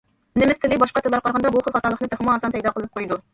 نېمىس 0.41 0.61
تىلى 0.63 0.79
باشقا 0.83 1.03
تىللارغا 1.07 1.23
قارىغاندا 1.27 1.51
بۇ 1.57 1.61
خىل 1.67 1.77
خاتالىقنى 1.77 2.11
تېخىمۇ 2.15 2.35
ئاسان 2.37 2.57
پەيدا 2.57 2.75
قىلىپ 2.79 2.99
قويىدۇ. 2.99 3.21